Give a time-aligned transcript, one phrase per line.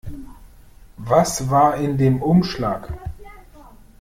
[0.97, 2.91] Was war in dem Umschlag?